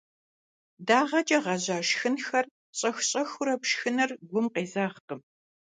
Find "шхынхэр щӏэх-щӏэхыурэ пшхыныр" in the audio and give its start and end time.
1.87-4.11